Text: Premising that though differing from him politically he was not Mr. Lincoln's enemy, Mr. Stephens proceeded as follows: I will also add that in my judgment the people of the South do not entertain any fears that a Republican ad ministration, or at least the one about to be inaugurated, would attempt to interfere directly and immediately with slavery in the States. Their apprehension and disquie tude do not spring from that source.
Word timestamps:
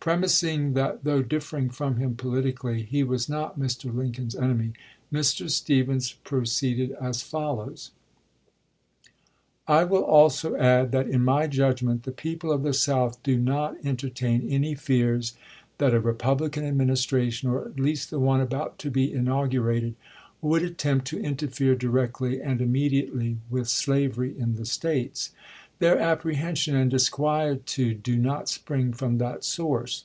Premising 0.00 0.72
that 0.72 1.04
though 1.04 1.20
differing 1.20 1.68
from 1.68 1.96
him 1.96 2.16
politically 2.16 2.84
he 2.84 3.02
was 3.02 3.28
not 3.28 3.60
Mr. 3.60 3.94
Lincoln's 3.94 4.34
enemy, 4.34 4.72
Mr. 5.12 5.50
Stephens 5.50 6.12
proceeded 6.24 6.92
as 6.92 7.20
follows: 7.20 7.90
I 9.68 9.84
will 9.84 10.00
also 10.02 10.56
add 10.56 10.90
that 10.92 11.06
in 11.06 11.22
my 11.22 11.46
judgment 11.48 12.04
the 12.04 12.12
people 12.12 12.50
of 12.50 12.62
the 12.62 12.72
South 12.72 13.22
do 13.22 13.36
not 13.36 13.76
entertain 13.84 14.48
any 14.48 14.74
fears 14.74 15.34
that 15.76 15.92
a 15.92 16.00
Republican 16.00 16.64
ad 16.64 16.76
ministration, 16.78 17.50
or 17.50 17.66
at 17.66 17.78
least 17.78 18.08
the 18.08 18.18
one 18.18 18.40
about 18.40 18.78
to 18.78 18.90
be 18.90 19.12
inaugurated, 19.12 19.96
would 20.40 20.62
attempt 20.62 21.08
to 21.08 21.20
interfere 21.20 21.74
directly 21.74 22.40
and 22.40 22.62
immediately 22.62 23.36
with 23.50 23.68
slavery 23.68 24.34
in 24.38 24.54
the 24.56 24.64
States. 24.64 25.32
Their 25.80 25.98
apprehension 25.98 26.76
and 26.76 26.90
disquie 26.92 27.64
tude 27.64 28.02
do 28.02 28.18
not 28.18 28.50
spring 28.50 28.92
from 28.92 29.16
that 29.16 29.44
source. 29.44 30.04